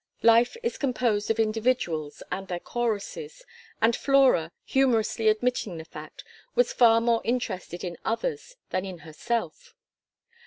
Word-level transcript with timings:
Life 0.23 0.57
is 0.63 0.79
composed 0.79 1.29
of 1.29 1.39
individuals 1.39 2.23
and 2.31 2.47
their 2.47 2.59
choruses, 2.59 3.43
and 3.83 3.95
Flora, 3.95 4.51
humorously 4.65 5.27
admitting 5.27 5.77
the 5.77 5.85
fact, 5.85 6.23
was 6.55 6.73
far 6.73 6.99
more 6.99 7.21
interested 7.23 7.83
in 7.83 7.97
others 8.03 8.55
than 8.71 8.83
in 8.83 8.97
herself. 9.05 9.75